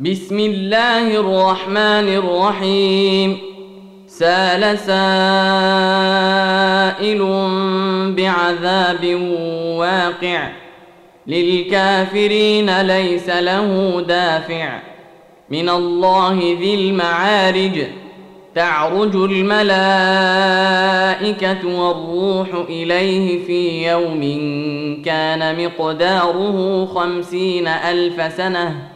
[0.00, 3.38] بسم الله الرحمن الرحيم.
[4.06, 4.98] سال سائل
[8.16, 9.14] بعذاب
[9.78, 10.48] واقع.
[11.26, 14.78] للكافرين ليس له دافع.
[15.50, 17.86] من الله ذي المعارج.
[18.54, 19.68] تعرج الملائكة
[21.66, 24.22] والروح إليه في يوم
[25.04, 28.95] كان مقداره خمسين ألف سنة.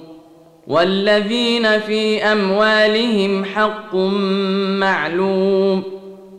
[0.71, 3.95] والذين في أموالهم حق
[4.79, 5.83] معلوم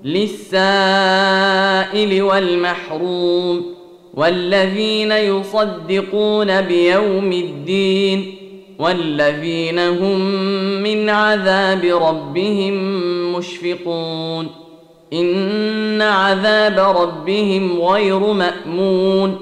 [0.04, 1.42] للسائل
[2.22, 3.74] والمحروم
[4.14, 8.34] والذين يصدقون بيوم الدين
[8.78, 10.20] والذين هم
[10.82, 12.74] من عذاب ربهم
[13.36, 14.48] مشفقون
[15.12, 19.36] إن عذاب ربهم غير مأمون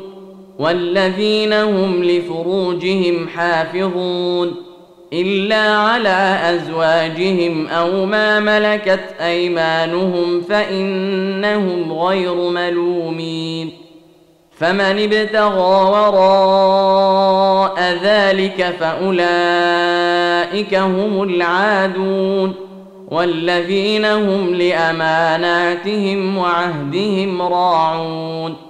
[0.59, 4.69] والذين هم لفروجهم حافظون
[5.12, 13.72] الا على ازواجهم أو ما ملكت ايمانهم فانهم غير ملومين
[14.59, 19.04] فمن ابتغى وراء ذلك فاولئك
[20.75, 22.54] هم العادون
[23.09, 28.69] والذين هم لاماناتهم وعهدهم راعون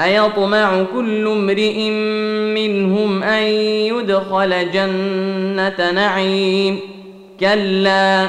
[0.00, 1.90] أيطمع كل امرئ
[2.54, 6.80] منهم أن يدخل جنة نعيم.
[7.40, 8.28] كلا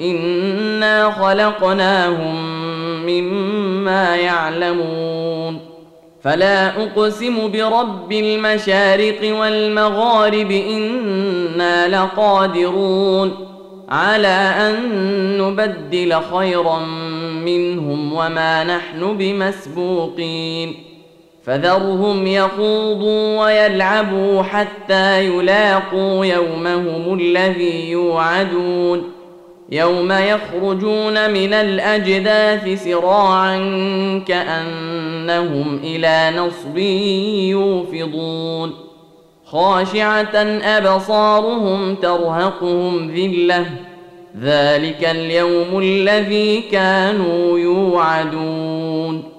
[0.00, 2.36] إنا خلقناهم
[3.06, 5.58] مما يعلمون.
[6.24, 13.48] فلا أقسم برب المشارق والمغارب إنا لقادرون
[13.88, 14.78] على أن
[15.38, 16.78] نبدل خيرا
[17.44, 20.91] منهم وما نحن بمسبوقين.
[21.46, 29.12] فذرهم يخوضوا ويلعبوا حتى يلاقوا يومهم الذي يوعدون.
[29.70, 33.58] يوم يخرجون من الأجداث سراعا
[34.28, 36.78] كأنهم إلى نصب
[37.50, 38.74] يوفضون.
[39.44, 43.66] خاشعة أبصارهم ترهقهم ذلة.
[44.40, 49.31] ذلك اليوم الذي كانوا يوعدون.